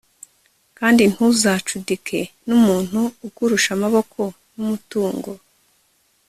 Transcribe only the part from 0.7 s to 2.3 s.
kandi ntuzacudike